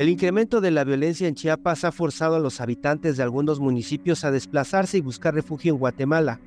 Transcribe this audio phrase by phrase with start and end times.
[0.00, 4.24] El incremento de la violencia en Chiapas ha forzado a los habitantes de algunos municipios
[4.24, 6.40] a desplazarse y buscar refugio en Guatemala.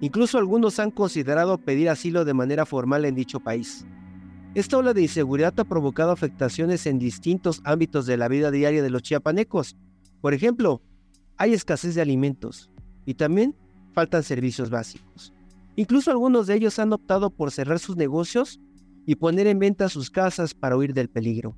[0.00, 3.84] Incluso algunos han considerado pedir asilo de manera formal en dicho país.
[4.54, 8.88] Esta ola de inseguridad ha provocado afectaciones en distintos ámbitos de la vida diaria de
[8.88, 9.76] los chiapanecos.
[10.22, 10.80] Por ejemplo,
[11.36, 12.70] hay escasez de alimentos
[13.04, 13.54] y también
[13.92, 15.34] faltan servicios básicos.
[15.76, 18.60] Incluso algunos de ellos han optado por cerrar sus negocios
[19.04, 21.54] y poner en venta sus casas para huir del peligro.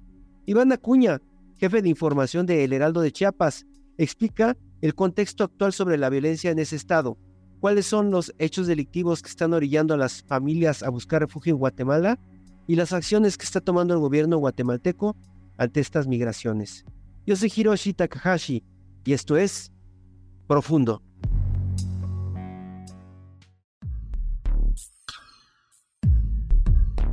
[0.51, 1.23] Iván Acuña,
[1.59, 3.67] jefe de información de El Heraldo de Chiapas,
[3.99, 7.17] explica el contexto actual sobre la violencia en ese estado,
[7.61, 11.61] cuáles son los hechos delictivos que están orillando a las familias a buscar refugio en
[11.61, 12.19] Guatemala
[12.67, 15.15] y las acciones que está tomando el gobierno guatemalteco
[15.57, 16.85] ante estas migraciones.
[17.25, 18.65] Yo soy Hiroshi Takahashi
[19.05, 19.71] y esto es
[20.49, 21.01] Profundo.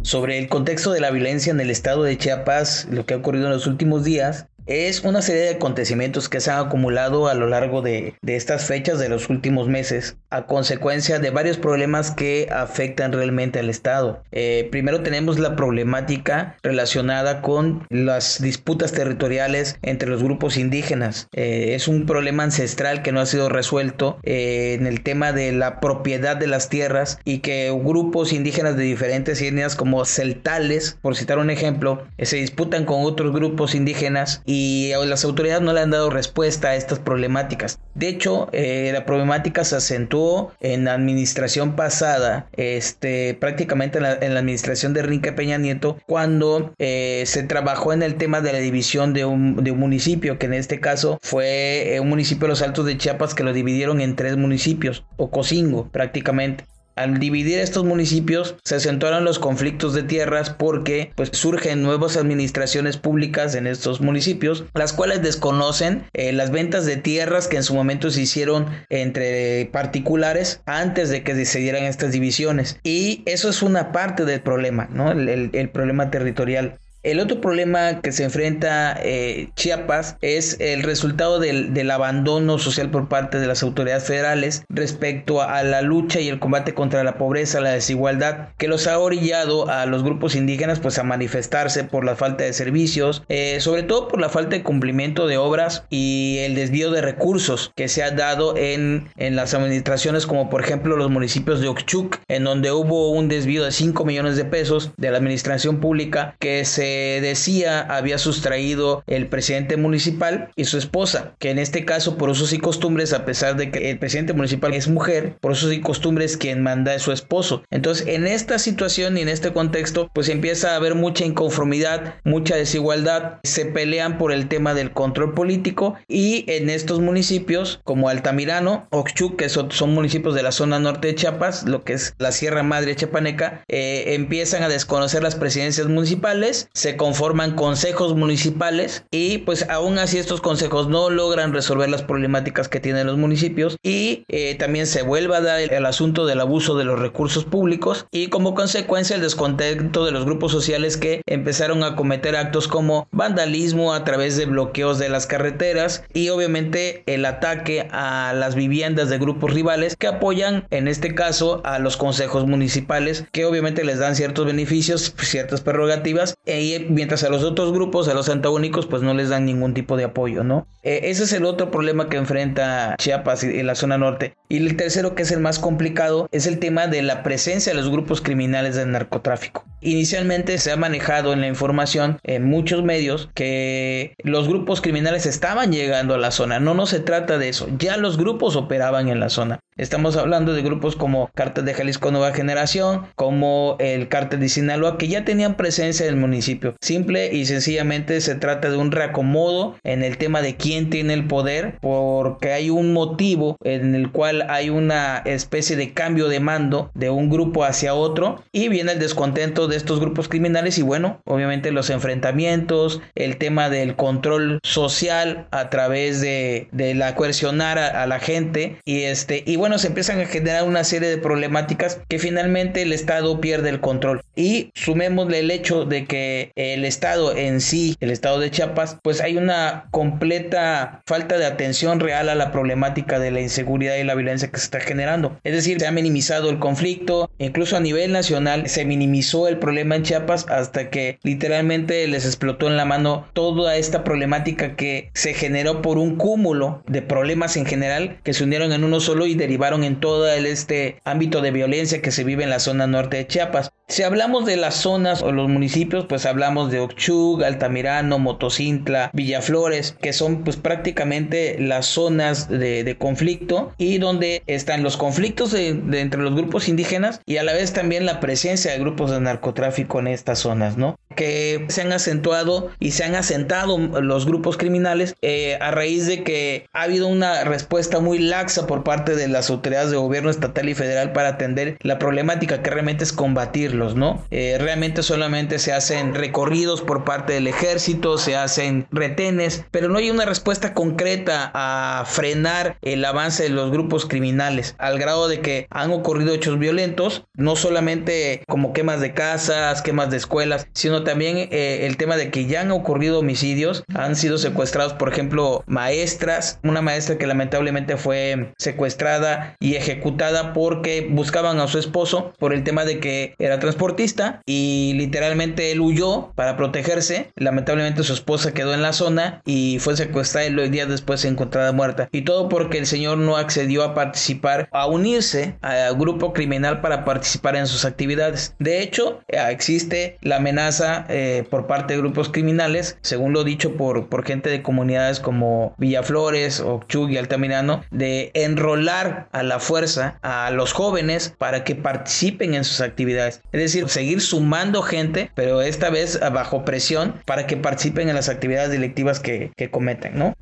[0.08, 3.48] Sobre el contexto de la violencia en el estado de Chiapas, lo que ha ocurrido
[3.48, 7.48] en los últimos días, es una serie de acontecimientos que se han acumulado a lo
[7.48, 13.14] largo de, estas fechas de los últimos meses a consecuencia de varios problemas que afectan
[13.14, 14.24] realmente al Estado.
[14.32, 21.30] Eh, primero tenemos la problemática relacionada con las disputas territoriales entre los grupos indígenas.
[21.34, 25.54] Eh, es un problema ancestral que no ha sido resuelto eh, en el tema de
[25.54, 31.16] la propiedad de las tierras y que grupos indígenas de diferentes etnias como celtales, por
[31.16, 35.82] citar un ejemplo, se disputan con otros grupos indígenas y y las autoridades no le
[35.82, 37.80] han dado respuesta a estas problemáticas.
[37.94, 44.40] De hecho, eh, la problemática se acentuó en la administración pasada, este, prácticamente en la,
[44.40, 49.14] administración de Rinque Peña Nieto, cuando eh, se trabajó en el tema de la división
[49.14, 52.62] de un, de un municipio, que en este caso fue eh, un municipio de los
[52.62, 56.66] Altos de Chiapas que lo dividieron en tres municipios, o Cocingo prácticamente.
[56.98, 62.98] Al dividir estos municipios se acentuaron los conflictos de tierras porque pues surgen nuevas administraciones
[62.98, 67.76] públicas en estos municipios, las cuales desconocen eh, las ventas de tierras que en su
[67.76, 72.80] momento se hicieron entre particulares antes de que se dieran estas divisiones.
[72.84, 75.12] Y eso es una parte del problema, ¿no?
[75.12, 76.80] el problema territorial.
[77.08, 83.08] El otro problema que se enfrenta eh, Chiapas es el resultado del, abandono social por
[83.08, 87.62] parte de las autoridades federales respecto a, la lucha y el combate contra la pobreza,
[87.62, 92.18] la desigualdad, que los ha orillado a los grupos indígenas pues a manifestarse por la
[92.18, 96.56] falta de servicios, eh, sobre todo por la falta de cumplimiento de obras y el
[96.56, 101.10] desvío de recursos que se ha dado en, en las administraciones como por ejemplo los
[101.10, 105.20] municipios de Oxchuc, en donde hubo un desvío de 5 millones de pesos de la
[105.20, 111.60] administración pública que se decía había sustraído el presidente municipal y su esposa, que en
[111.60, 115.38] este caso por usos y costumbres, a pesar de que el presidente municipal es mujer,
[115.42, 117.64] por usos y costumbres quien manda es su esposo.
[117.72, 122.56] Entonces, en esta situación y en este contexto, pues empieza a haber mucha inconformidad, mucha
[122.56, 128.88] desigualdad, se pelean por el tema del control político y en estos municipios como Altamirano,
[128.92, 132.64] Oxchuc, que son, municipios de la zona norte de Chiapas, lo que es la Sierra
[132.64, 139.98] Madre Chapaneca, eh, empiezan a desconocer las presidencias municipales, conforman consejos municipales y pues aún
[139.98, 144.88] así estos consejos no logran resolver las problemáticas que tienen los municipios y eh, también
[144.88, 149.16] se vuelve a dar el, asunto del abuso de los recursos públicos y como consecuencia
[149.16, 154.38] el descontento de los grupos sociales que empezaron a cometer actos como vandalismo a través
[154.38, 159.96] de bloqueos de las carreteras y obviamente el ataque a las viviendas de grupos rivales
[159.96, 165.14] que apoyan en este caso a los consejos municipales que obviamente les dan ciertos beneficios,
[165.20, 169.46] ciertas prerrogativas e mientras a los otros grupos, a los antagónicos, pues no les dan
[169.46, 170.68] ningún tipo de apoyo, ¿no?
[170.84, 174.36] Eh, ese es el otro problema que enfrenta Chiapas y, la zona norte.
[174.50, 177.80] Y el tercero, que es el más complicado, es el tema de la presencia de
[177.80, 179.66] los grupos criminales del narcotráfico.
[179.82, 185.72] Inicialmente se ha manejado en la información en muchos medios que los grupos criminales estaban
[185.72, 186.60] llegando a la zona.
[186.60, 187.68] No, no se trata de eso.
[187.78, 189.60] Ya los grupos operaban en la zona.
[189.78, 194.98] Estamos hablando de grupos como Cártel de Jalisco Nueva Generación, como el Cártel de Sinaloa,
[194.98, 199.76] que ya tenían presencia en el municipio Simple y sencillamente se trata de un reacomodo
[199.84, 204.46] en el tema de quién tiene el poder porque hay un motivo en el cual
[204.50, 209.00] hay una especie de cambio de mando de un grupo hacia otro y viene el
[209.00, 215.48] descontento de estos grupos criminales y bueno, obviamente los enfrentamientos, el tema del control social
[215.52, 219.88] a través de, de la coercionar a, a, la gente y este y bueno, se
[219.88, 224.22] empiezan a generar una serie de problemáticas que finalmente el Estado pierde el control.
[224.36, 229.22] Y sumémosle el hecho de que el Estado en sí, el Estado de Chiapas, pues
[229.22, 234.16] hay una completa falta de atención real a la problemática de la inseguridad y la
[234.16, 235.40] violencia que se está generando.
[235.44, 239.96] Es decir, se ha minimizado el conflicto, incluso a nivel nacional se minimizó el problema
[239.96, 245.34] en Chiapas hasta que literalmente les explotó en la mano toda esta problemática que se
[245.34, 249.36] generó por un cúmulo de problemas en general que se unieron en uno solo y
[249.36, 253.28] derivaron en todo este ámbito de violencia que se vive en la zona norte de
[253.28, 253.72] Chiapas.
[253.90, 259.96] Si hablamos de las zonas o los municipios, pues hablamos de Ochuc, Altamirano, Motocintla, Villaflores,
[260.02, 266.36] que son pues prácticamente las zonas de, conflicto y donde están los conflictos entre los
[266.36, 270.40] grupos indígenas y a la vez también la presencia de grupos de narcotráfico en estas
[270.40, 271.00] zonas, ¿no?
[271.16, 276.24] Que se han acentuado y se han asentado los grupos criminales eh, a raíz de
[276.24, 280.68] que ha habido una respuesta muy laxa por parte de las autoridades de gobierno estatal
[280.68, 284.24] y federal para atender la problemática que realmente es combatir ¿no?
[284.32, 289.98] Eh, realmente solamente se hacen recorridos por parte del ejército, se hacen retenes, pero no
[290.00, 295.42] hay una respuesta concreta a frenar el avance de los grupos criminales, al grado de
[295.42, 301.04] que han ocurrido hechos violentos, no solamente como quemas de casas, quemas de escuelas, sino
[301.04, 305.64] también eh, el tema de que ya han ocurrido homicidios, han sido secuestrados, por ejemplo,
[305.68, 312.54] maestras, una maestra que lamentablemente fue secuestrada y ejecutada porque buscaban a su esposo por
[312.54, 317.32] el tema de que era transportista y literalmente él huyó para protegerse.
[317.36, 321.74] Lamentablemente su esposa quedó en la zona y fue secuestrada y los días después encontrada
[321.74, 322.08] muerta.
[322.12, 327.04] Y todo porque el señor no accedió a participar, a unirse al grupo criminal para
[327.04, 328.56] participar en sus actividades.
[328.60, 334.08] De hecho, existe la amenaza eh, por parte de grupos criminales, según lo dicho por,
[334.08, 340.52] por gente de comunidades como Villaflores, Ochuc y Altamirano, de enrolar a la fuerza a
[340.52, 343.42] los jóvenes para que participen en sus actividades.
[343.58, 348.30] Es decir, seguir sumando gente, pero esta vez bajo presión para que participen en las
[348.30, 350.36] actividades delictivas que, cometen, ¿no?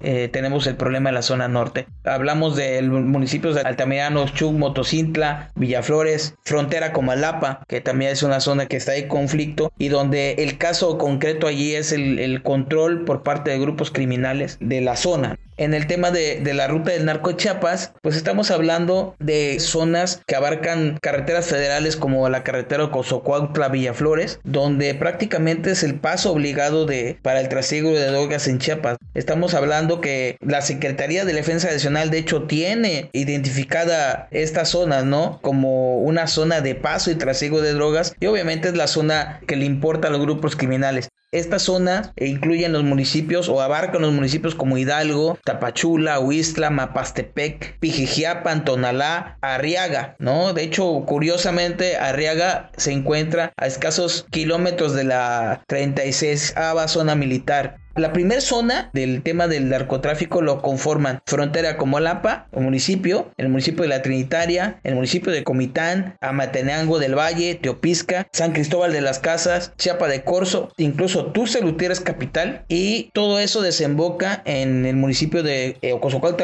[0.00, 1.86] Eh, tenemos el problema de la zona norte.
[2.04, 8.40] Hablamos de municipios de Altamirano, Chuc, Motocintla, Villaflores, frontera con Malapa, que también es una
[8.40, 13.22] zona que está en conflicto y donde el caso concreto allí es el control por
[13.22, 17.32] parte de grupos criminales de la zona en el tema de, la ruta del narco
[17.32, 24.40] Chiapas, pues estamos hablando de zonas que abarcan carreteras federales como la carretera Cozocuautla Villaflores,
[24.44, 28.96] donde prácticamente es el paso obligado de para el trasiego de drogas en Chiapas.
[29.14, 35.38] Estamos hablando que la Secretaría de Defensa Nacional de hecho tiene identificada esta zona, ¿no?
[35.42, 39.56] Como una zona de paso y trasiego de drogas y obviamente es la zona que
[39.56, 41.08] le importa a los grupos criminales.
[41.32, 48.66] Esta zona incluyen los municipios o abarcan los municipios como Hidalgo, Tapachula, Huistla, Mapastepec, Pijijiapan,
[48.66, 50.52] Tonalá, Arriaga, ¿no?
[50.52, 56.54] De hecho, curiosamente, Arriaga se encuentra a escasos kilómetros de la 36
[56.86, 57.81] zona militar.
[57.94, 63.50] La primera zona del tema del narcotráfico lo conforman frontera como Lapa, o municipio, el
[63.50, 69.02] municipio de La Trinitaria, el municipio de Comitán, Amatenango del Valle, Teopisca, San Cristóbal de
[69.02, 74.96] las Casas, Chiapa de Corzo, incluso Tuxtla Gutiérrez capital y todo eso desemboca en el
[74.96, 75.94] municipio de eh,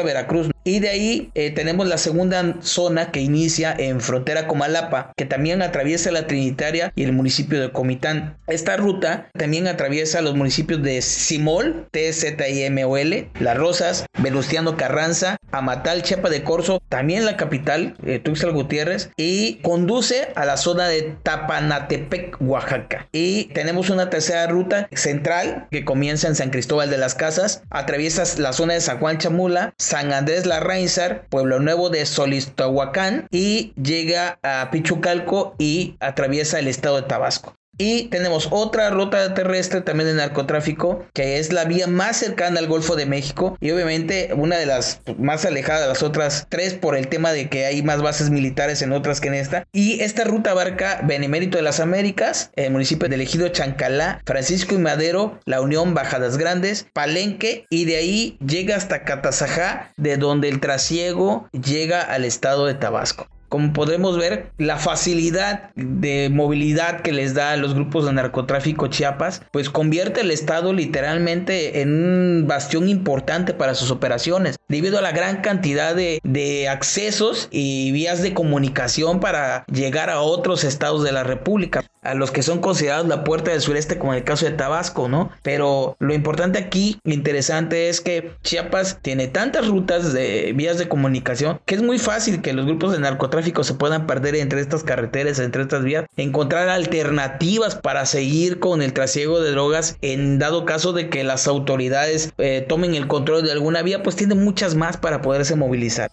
[0.05, 0.51] Veracruz.
[0.63, 5.25] Y de ahí eh, tenemos la segunda zona que inicia en frontera con Malapa, que
[5.25, 8.37] también atraviesa la Trinitaria y el municipio de Comitán.
[8.47, 16.29] Esta ruta también atraviesa los municipios de Simol, T-Z-I-M-O-L, Las Rosas, Venustiano Carranza, Amatal, Chiapa
[16.29, 22.37] de Corzo, también la capital, eh, Tuxtla Gutiérrez, y conduce a la zona de Tapanatepec,
[22.41, 23.07] Oaxaca.
[23.11, 28.23] Y tenemos una tercera ruta central que comienza en San Cristóbal de las Casas, atraviesa
[28.39, 33.71] la zona de San Juan Chamula, San Andrés La Reinsar, Pueblo Nuevo de Solistahuacán y
[33.81, 37.58] llega a Pichucalco y atraviesa el estado de Tabasco.
[37.81, 42.67] Y tenemos otra ruta terrestre también de narcotráfico, que es la vía más cercana al
[42.67, 46.97] Golfo de México y obviamente una de las más alejadas de las otras tres por
[46.97, 49.65] el tema de que hay más bases militares en otras que en esta.
[49.71, 54.79] Y esta ruta abarca Benemérito de las Américas, el municipio de Ejido Chancalá, Francisco y
[54.79, 60.59] Madero, La Unión, Bajadas Grandes, Palenque y de ahí llega hasta Catazajá, de donde el
[60.59, 63.29] trasiego llega al estado de Tabasco.
[63.49, 68.87] Como podremos ver, la facilidad de movilidad que les da a los grupos de narcotráfico
[68.87, 75.01] Chiapas, pues convierte el Estado literalmente en un bastión importante para sus operaciones, debido a
[75.01, 81.03] la gran cantidad de, de accesos y vías de comunicación para llegar a otros estados
[81.03, 84.23] de la República, a los que son considerados la puerta del sureste, como en el
[84.23, 85.31] caso de Tabasco, ¿no?
[85.43, 91.59] Pero lo importante aquí, interesante, es que Chiapas tiene tantas rutas de vías de comunicación
[91.65, 95.39] que es muy fácil que los grupos de narcotráfico se puedan perder entre estas carreteras,
[95.39, 100.93] entre estas vías, encontrar alternativas para seguir con el trasiego de drogas en dado caso
[100.93, 104.97] de que las autoridades eh, tomen el control de alguna vía, pues tienen muchas más
[104.97, 106.11] para poderse movilizar.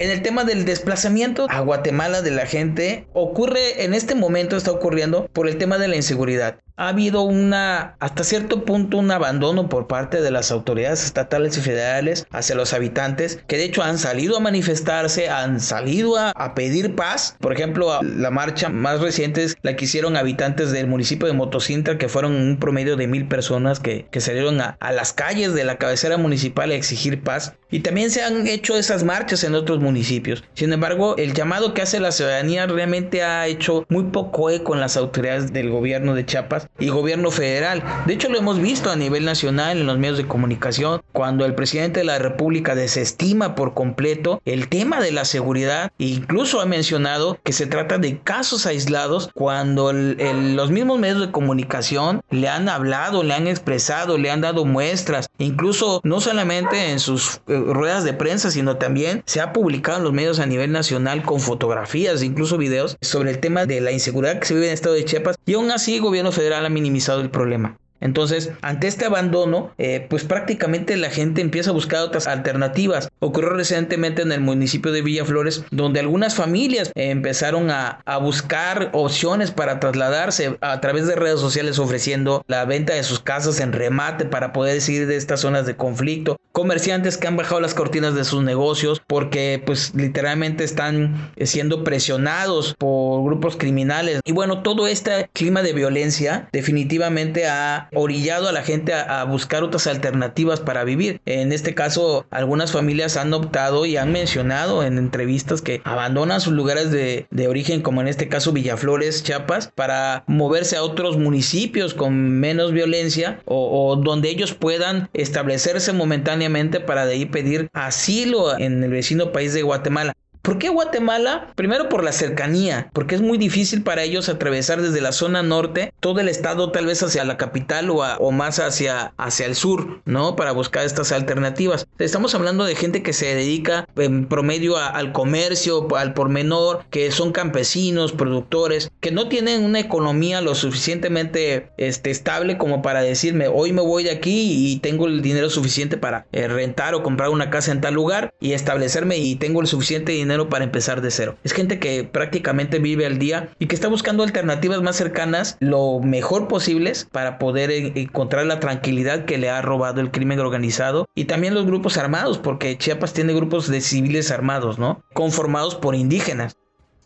[0.00, 4.72] En el tema del desplazamiento a Guatemala de la gente, ocurre en este momento, está
[4.72, 9.68] ocurriendo por el tema de la inseguridad ha habido una, hasta cierto punto, un abandono
[9.68, 13.98] por parte de las autoridades estatales y federales hacia los habitantes, que de hecho han
[13.98, 17.36] salido a manifestarse, han salido a, pedir paz.
[17.38, 21.98] Por ejemplo, la marcha más reciente es la que hicieron habitantes del municipio de Motocintra,
[21.98, 25.76] que fueron un promedio de mil personas que, salieron a, a las calles de la
[25.76, 27.54] cabecera municipal a exigir paz.
[27.70, 30.42] Y también se han hecho esas marchas en otros municipios.
[30.54, 34.80] Sin embargo, el llamado que hace la ciudadanía realmente ha hecho muy poco eco en
[34.80, 37.82] las autoridades del gobierno de Chiapas y gobierno federal.
[38.06, 41.54] De hecho, lo hemos visto a nivel nacional en los medios de comunicación, cuando el
[41.54, 46.66] presidente de la República desestima por completo el tema de la seguridad e incluso ha
[46.66, 52.68] mencionado que se trata de casos aislados cuando los mismos medios de comunicación le han
[52.68, 58.04] hablado, le han expresado, le han dado muestras, incluso no solamente en sus eh, ruedas
[58.04, 62.22] de prensa, sino también se ha publicado en los medios a nivel nacional con fotografías,
[62.22, 65.04] incluso videos sobre el tema de la inseguridad que se vive en el estado de
[65.04, 65.36] Chiapas.
[65.46, 67.76] Y aún así gobierno federal ha minimizado el problema.
[68.00, 73.10] Entonces, ante este abandono, eh, pues prácticamente la gente empieza a buscar otras alternativas.
[73.18, 79.50] Ocurrió recientemente en el municipio de Villaflores, donde algunas familias empezaron a, a, buscar opciones
[79.50, 84.24] para trasladarse a través de redes sociales ofreciendo la venta de sus casas en remate
[84.24, 86.36] para poder salir de estas zonas de conflicto.
[86.52, 92.74] Comerciantes que han bajado las cortinas de sus negocios porque pues literalmente están siendo presionados
[92.78, 94.20] por grupos criminales.
[94.24, 99.62] Y bueno, todo este clima de violencia definitivamente ha orillado a la gente a, buscar
[99.62, 101.20] otras alternativas para vivir.
[101.26, 106.52] En este caso, algunas familias han optado y han mencionado en entrevistas que abandonan sus
[106.52, 112.38] lugares de, origen, como en este caso Villaflores, Chiapas, para moverse a otros municipios con
[112.38, 118.82] menos violencia o, o donde ellos puedan establecerse momentáneamente para de ahí pedir asilo en
[118.82, 120.14] el vecino país de Guatemala.
[120.42, 121.52] ¿Por qué Guatemala?
[121.54, 125.92] Primero por la cercanía, porque es muy difícil para ellos atravesar desde la zona norte
[126.00, 130.00] todo el estado tal vez hacia la capital o, o más hacia, hacia el sur,
[130.06, 130.36] ¿no?
[130.36, 131.86] Para buscar estas alternativas.
[131.98, 137.10] Estamos hablando de gente que se dedica en promedio al comercio, al por menor, que
[137.10, 143.48] son campesinos, productores, que no tienen una economía lo suficientemente este, estable como para decirme,
[143.48, 147.28] hoy me voy de aquí y tengo el dinero suficiente para eh, rentar o comprar
[147.28, 151.10] una casa en tal lugar y establecerme y tengo el suficiente dinero para empezar de
[151.10, 151.36] cero.
[151.44, 156.00] Es gente que prácticamente vive al día y que está buscando alternativas más cercanas, lo
[156.00, 161.24] mejor posibles para poder encontrar la tranquilidad que le ha robado el crimen organizado y
[161.24, 165.02] también los grupos armados, porque Chiapas tiene grupos de civiles armados, ¿no?
[165.12, 166.56] Conformados por indígenas.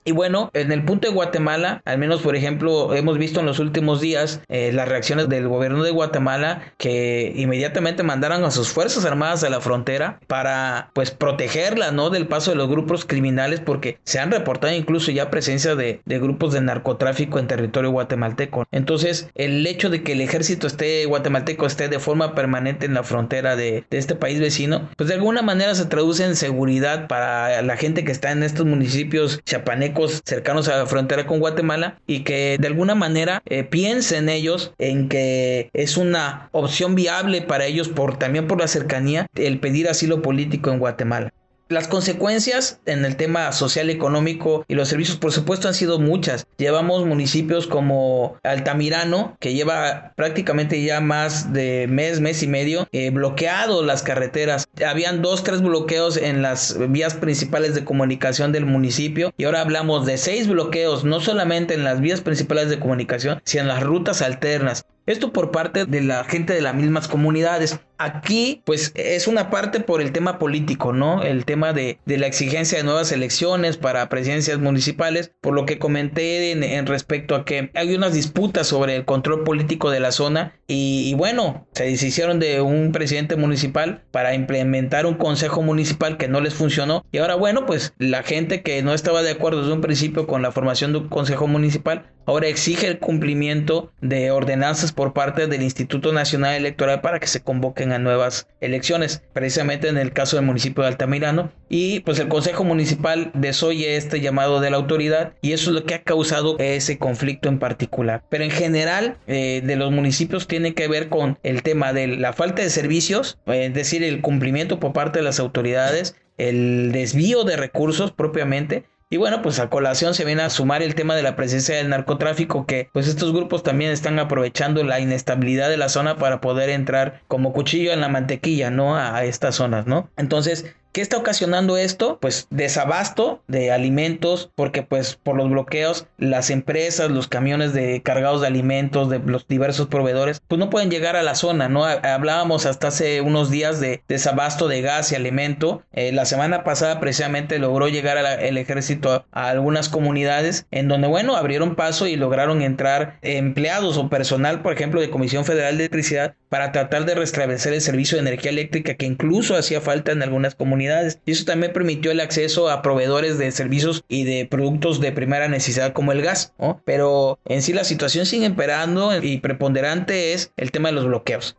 [0.07, 3.59] Y bueno, en el punto de Guatemala, al menos por ejemplo, hemos visto en los
[3.59, 9.07] últimos días eh, las reacciones del gobierno de Guatemala que inmediatamente mandaron a sus fuerzas
[9.07, 12.11] armadas a la frontera para pues protegerla, ¿no?
[12.11, 16.53] Del paso de los grupos criminales porque se han reportado incluso ya presencia de, grupos
[16.53, 18.67] de narcotráfico en territorio guatemalteco.
[18.73, 23.05] Entonces, el hecho de que el ejército esté guatemalteco esté de forma permanente en la
[23.05, 27.63] frontera de, de este país vecino, pues de alguna manera se traduce en seguridad para
[27.63, 29.94] la gente que está en estos municipios chapanecos
[30.25, 35.09] cercanos a la frontera con Guatemala y que de alguna manera eh, piensen ellos en
[35.09, 40.23] que es una opción viable para ellos por también por la cercanía el pedir asilo
[40.23, 41.33] político en Guatemala.
[41.75, 46.47] Las consecuencias en el tema social, económico y los servicios, por supuesto, han sido muchas.
[46.57, 53.11] Llevamos municipios como Altamirano, que lleva prácticamente ya más de mes, mes y medio, eh,
[53.11, 54.69] bloqueado las carreteras.
[54.87, 60.07] Habían dos, tres bloqueos en las vías principales de comunicación del municipio y ahora hablamos
[60.07, 64.23] de seis bloqueos, no solamente en las vías principales de comunicación, sino en las rutas
[64.23, 64.87] alternas.
[65.07, 67.79] Esto por parte de la gente de las mismas comunidades.
[67.99, 71.23] Aquí, pues es una parte por el tema político, ¿no?
[71.23, 76.51] El tema de, la exigencia de nuevas elecciones para presidencias municipales, por lo que comenté
[76.51, 81.09] en, respecto a que hay unas disputas sobre el control político de la zona y,
[81.09, 86.41] y, bueno, se deshicieron de un presidente municipal para implementar un consejo municipal que no
[86.41, 89.81] les funcionó y ahora bueno, pues la gente que no estaba de acuerdo desde un
[89.81, 95.13] principio con la formación de un consejo municipal, ahora exige el cumplimiento de ordenanzas por
[95.13, 100.13] parte del Instituto Nacional Electoral para que se convoquen a nuevas elecciones, precisamente en el
[100.13, 101.53] caso del municipio de Altamirano.
[101.69, 105.85] Y pues el Consejo Municipal desoye este llamado de la autoridad y eso es lo
[105.85, 108.23] que ha causado ese conflicto en particular.
[108.29, 112.33] Pero en general eh, de los municipios tiene que ver con el tema de la
[112.33, 117.57] falta de servicios, es decir, el cumplimiento por parte de las autoridades, el desvío de
[117.57, 121.37] recursos propiamente y bueno, pues a colación se viene a sumar el tema de la
[121.37, 126.17] presencia del narcotráfico, que pues estos grupos también están aprovechando la inestabilidad de la zona
[126.17, 128.97] para poder entrar como cuchillo en la mantequilla, ¿no?
[128.97, 130.11] A, a estas zonas, ¿no?
[130.17, 132.19] Entonces, ¿Qué está ocasionando esto?
[132.21, 138.43] Pues desabasto de alimentos, porque pues por los bloqueos las empresas, los camiones de cargados
[138.43, 141.85] de alimentos de los diversos proveedores, pues no pueden llegar a la zona, ¿no?
[141.85, 145.83] Hablábamos hasta hace unos días de desabasto de gas y alimento.
[145.91, 151.35] Eh, la semana pasada precisamente logró llegar el ejército a, algunas comunidades en donde, bueno,
[151.35, 156.37] abrieron paso y lograron entrar empleados o personal, por ejemplo, de Comisión Federal de Electricidad
[156.55, 160.55] para tratar de restablecer el servicio de energía eléctrica que incluso hacía falta en algunas
[160.55, 161.19] comunidades.
[161.27, 165.49] Y eso también permitió el acceso a proveedores de servicios y de productos de primera
[165.49, 166.55] necesidad como el gas.
[166.85, 171.57] Pero en sí la situación sigue emperando y preponderante es el tema de los bloqueos.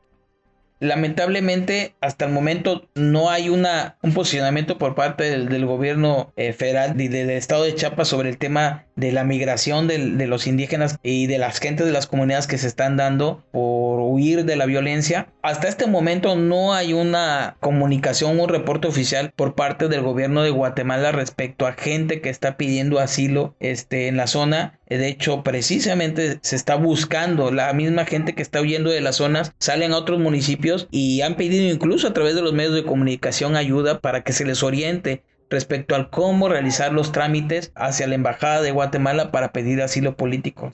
[0.79, 6.99] Lamentablemente, hasta el momento no hay una, un posicionamiento por parte del, gobierno eh, federal
[6.99, 10.97] y del estado de Chiapas sobre el tema de la migración de, de, los indígenas
[11.01, 14.65] y de las gentes de las comunidades que se están dando por huir de la
[14.65, 15.27] violencia.
[15.41, 20.49] Hasta este momento no hay una comunicación, un reporte oficial por parte del gobierno de
[20.49, 24.79] Guatemala respecto a gente que está pidiendo asilo este, en la zona.
[24.87, 29.53] De hecho, precisamente se está buscando la misma gente que está huyendo de las zonas,
[29.57, 33.55] salen a otros municipios y han pedido incluso a través de los medios de comunicación
[33.55, 38.61] ayuda para que se les oriente respecto al cómo realizar los trámites hacia la Embajada
[38.61, 40.73] de Guatemala para pedir asilo político.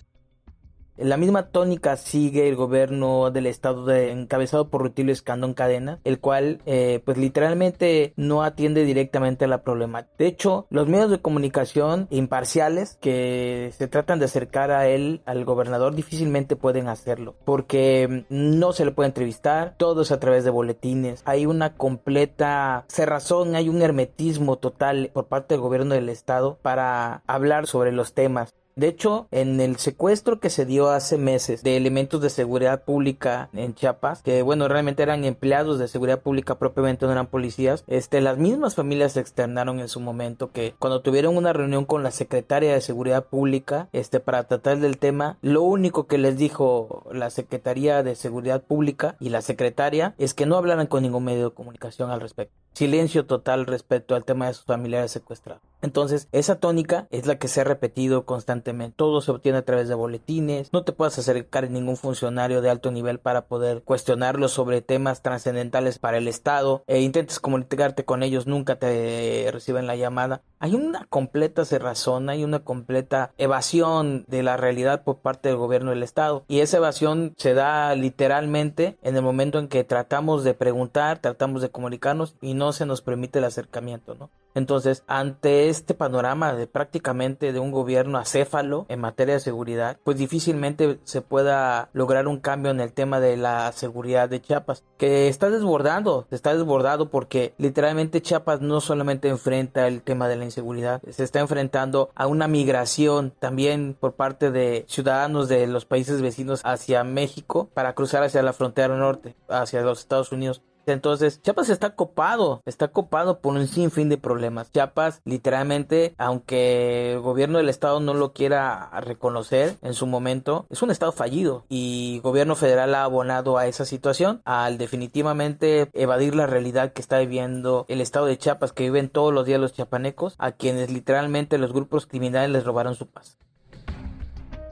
[1.03, 6.19] La misma tónica sigue el gobierno del estado de, encabezado por Rutilio Escandón Cadena, el
[6.19, 10.13] cual eh, pues literalmente no atiende directamente a la problemática.
[10.19, 15.43] De hecho, los medios de comunicación imparciales que se tratan de acercar a él, al
[15.43, 20.51] gobernador, difícilmente pueden hacerlo, porque no se le puede entrevistar, todo es a través de
[20.51, 26.59] boletines, hay una completa cerrazón, hay un hermetismo total por parte del gobierno del estado
[26.61, 28.53] para hablar sobre los temas.
[28.75, 33.49] De hecho, en el secuestro que se dio hace meses de elementos de seguridad pública
[33.53, 38.21] en Chiapas, que bueno, realmente eran empleados de seguridad pública propiamente, no eran policías, este,
[38.21, 42.73] las mismas familias externaron en su momento que cuando tuvieron una reunión con la secretaria
[42.73, 48.03] de seguridad pública, este, para tratar del tema, lo único que les dijo la secretaría
[48.03, 52.09] de seguridad pública y la secretaria es que no hablaran con ningún medio de comunicación
[52.09, 52.60] al respecto.
[52.73, 55.61] Silencio total respecto al tema de sus familiares secuestrados.
[55.81, 58.95] Entonces, esa tónica es la que se ha repetido constantemente.
[58.95, 60.71] Todo se obtiene a través de boletines.
[60.71, 65.23] No te puedes acercar a ningún funcionario de alto nivel para poder cuestionarlo sobre temas
[65.23, 66.83] trascendentales para el Estado.
[66.85, 70.43] E intentes comunicarte con ellos, nunca te reciben la llamada.
[70.59, 75.89] Hay una completa cerrazón, hay una completa evasión de la realidad por parte del gobierno
[75.89, 76.45] del Estado.
[76.47, 81.63] Y esa evasión se da literalmente en el momento en que tratamos de preguntar, tratamos
[81.63, 84.29] de comunicarnos y no se nos permite el acercamiento, ¿no?
[84.53, 90.17] Entonces, ante este panorama de prácticamente de un gobierno acéfalo en materia de seguridad, pues
[90.17, 95.27] difícilmente se pueda lograr un cambio en el tema de la seguridad de Chiapas, que
[95.27, 101.01] está desbordando, está desbordado porque literalmente Chiapas no solamente enfrenta el tema de la inseguridad,
[101.09, 106.61] se está enfrentando a una migración también por parte de ciudadanos de los países vecinos
[106.63, 110.61] hacia México para cruzar hacia la frontera norte, hacia los Estados Unidos.
[110.85, 114.71] Entonces, Chiapas está copado, está copado por un sinfín de problemas.
[114.71, 120.81] Chiapas, literalmente, aunque el gobierno del estado no lo quiera reconocer en su momento, es
[120.81, 126.35] un estado fallido y el gobierno federal ha abonado a esa situación al definitivamente evadir
[126.35, 129.73] la realidad que está viviendo el estado de Chiapas, que viven todos los días los
[129.73, 133.37] chiapanecos, a quienes literalmente los grupos criminales les robaron su paz.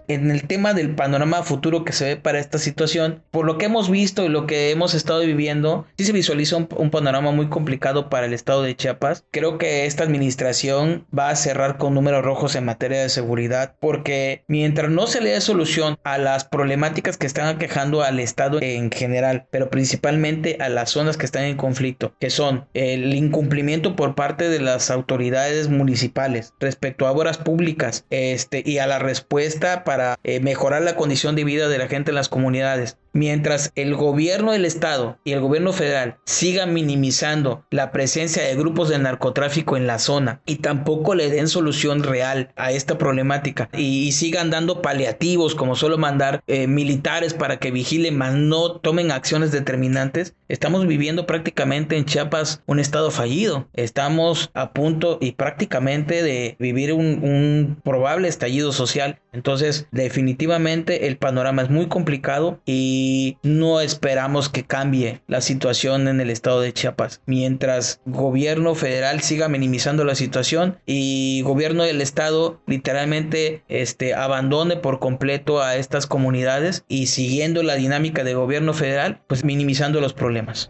[0.10, 3.68] En el tema del panorama futuro que se ve para esta situación, por lo que
[3.68, 8.10] hemos visto y lo que hemos estado viviendo, sí se visualiza un, panorama muy complicado
[8.10, 9.24] para el estado de Chiapas.
[9.30, 14.44] Creo que esta administración va a cerrar con números rojos en materia de seguridad porque
[14.48, 18.90] mientras no se le dé solución a las problemáticas que están aquejando al estado en
[18.90, 24.16] general, pero principalmente a las zonas que están en conflicto, que son el incumplimiento por
[24.16, 29.99] parte de las autoridades municipales respecto a obras públicas este, y a la respuesta para
[30.24, 32.98] eh, mejorar la condición de vida de la gente en las comunidades.
[33.14, 38.90] Mientras el gobierno del estado y el gobierno federal sigan minimizando la presencia de grupos
[38.90, 44.10] de narcotráfico en la zona y tampoco le den solución real a esta problemática y,
[44.20, 49.52] sigan dando paliativos como solo mandar eh, militares para que vigilen más no tomen acciones
[49.52, 53.68] determinantes, estamos viviendo prácticamente en Chiapas un estado fallido.
[53.74, 59.20] Estamos a punto y prácticamente de vivir un, un probable estallido social.
[59.32, 66.08] Entonces definitivamente el panorama es muy complicado y y no esperamos que cambie la situación
[66.08, 67.22] en el estado de Chiapas.
[67.26, 75.00] Mientras gobierno federal siga minimizando la situación y gobierno del estado literalmente este, abandone por
[75.00, 80.70] completo a estas comunidades y siguiendo la dinámica de gobierno federal, pues minimizando los problemas.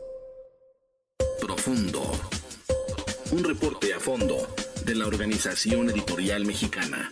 [1.41, 2.03] Profundo.
[3.31, 4.47] Un reporte a fondo
[4.85, 7.11] de la Organización Editorial Mexicana.